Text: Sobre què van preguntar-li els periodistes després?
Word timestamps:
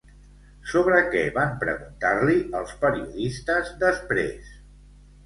Sobre 0.69 1.01
què 1.15 1.19
van 1.35 1.53
preguntar-li 1.63 2.37
els 2.61 2.73
periodistes 2.87 3.69
després? 3.85 4.51